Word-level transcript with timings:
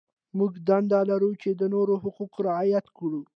موږ 0.37 0.53
دنده 0.67 0.99
لرو 1.09 1.31
چې 1.41 1.49
د 1.59 1.63
نورو 1.73 1.93
حقوق 2.03 2.33
رعایت 2.47 2.85
کړو. 2.97 3.21